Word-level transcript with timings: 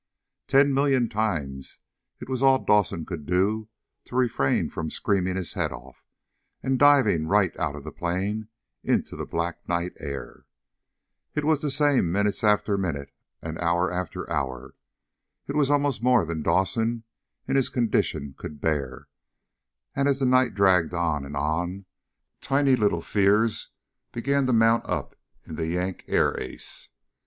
Ten 0.47 0.73
million 0.73 1.09
times 1.09 1.77
it 2.19 2.27
was 2.27 2.41
all 2.41 2.57
Dawson 2.57 3.05
could 3.05 3.27
do 3.27 3.69
to 4.05 4.15
refrain 4.15 4.67
from 4.67 4.89
screaming 4.89 5.35
his 5.35 5.53
head 5.53 5.71
off, 5.71 6.03
and 6.63 6.79
diving 6.79 7.27
right 7.27 7.55
out 7.59 7.75
of 7.75 7.83
the 7.83 7.91
plane 7.91 8.47
into 8.83 9.15
the 9.15 9.27
black 9.27 9.69
night 9.69 9.93
air. 9.99 10.47
It 11.35 11.45
was 11.45 11.61
the 11.61 11.69
same 11.69 12.11
minute 12.11 12.43
after 12.43 12.79
minute, 12.79 13.13
and 13.43 13.59
hour 13.59 13.91
after 13.91 14.27
hour. 14.27 14.73
It 15.45 15.55
was 15.55 15.69
almost 15.69 16.01
more 16.01 16.25
than 16.25 16.41
Dawson, 16.41 17.03
in 17.47 17.55
his 17.55 17.69
condition, 17.69 18.33
could 18.35 18.59
bear. 18.59 19.07
And 19.95 20.07
as 20.07 20.17
the 20.17 20.25
night 20.25 20.55
dragged 20.55 20.95
on 20.95 21.25
and 21.27 21.37
on, 21.37 21.85
tiny 22.41 22.75
little 22.75 23.01
fears 23.01 23.69
began 24.11 24.47
to 24.47 24.53
mount 24.53 24.83
up 24.89 25.15
in 25.45 25.57
the 25.57 25.67
Yank 25.67 26.05
air 26.07 26.35
ace. 26.39 26.89